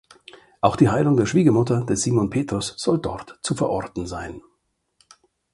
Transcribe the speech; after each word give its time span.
Auch 0.61 0.77
die 0.77 0.89
Heilung 0.89 1.15
der 1.15 1.27
Schwiegermutter 1.27 1.85
des 1.85 2.01
Simon 2.01 2.31
Petrus 2.31 2.73
soll 2.75 2.97
dort 2.99 3.37
zu 3.43 3.53
verorten 3.53 4.07
sein. 4.07 4.41